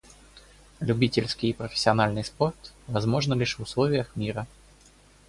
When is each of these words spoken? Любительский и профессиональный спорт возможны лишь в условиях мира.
Любительский 0.79 1.51
и 1.51 1.53
профессиональный 1.53 2.23
спорт 2.23 2.55
возможны 2.87 3.35
лишь 3.35 3.59
в 3.59 3.61
условиях 3.61 4.15
мира. 4.15 4.47